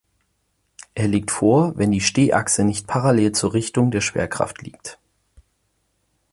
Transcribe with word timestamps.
Er 0.95 1.07
liegt 1.07 1.29
vor, 1.29 1.77
wenn 1.77 1.91
die 1.91 2.01
Stehachse 2.01 2.63
nicht 2.63 2.87
parallel 2.87 3.33
zur 3.33 3.53
Richtung 3.53 3.91
der 3.91 4.01
Schwerkraft 4.01 4.63
liegt. 4.63 4.97